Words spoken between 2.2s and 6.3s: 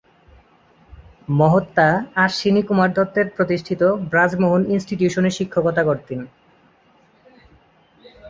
অশ্বিনী কুমার দত্তের প্রতিষ্ঠিত ব্রজমোহন ইনস্টিটিউশনে শিক্ষকতা করেন।